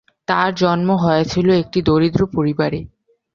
তার 0.27 0.49
জন্ম 0.55 0.89
হয়েছিল 1.03 1.47
একটি 1.61 1.79
দরিদ্র 1.81 2.21
পরিবারে। 2.35 2.79